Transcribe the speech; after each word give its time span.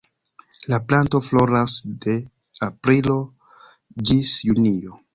La 0.71 0.79
planto 0.91 1.21
floras 1.27 1.77
de 2.07 2.17
aprilo 2.71 3.21
ĝis 4.09 4.37
junio. 4.51 5.03